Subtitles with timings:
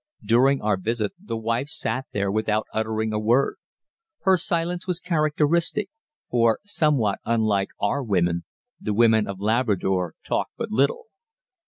[0.25, 3.57] During our visit the wife sat there without uttering a word.
[4.21, 5.91] Her silence was characteristic;
[6.27, 8.43] for, somewhat unlike our women,
[8.79, 11.05] the women of Labrador talk but little.